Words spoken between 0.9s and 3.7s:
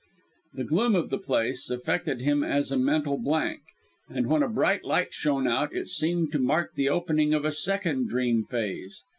of the place effected him as a mental blank,